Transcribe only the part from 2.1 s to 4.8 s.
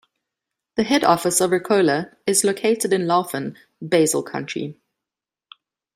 is located in Laufen, Basel-Country.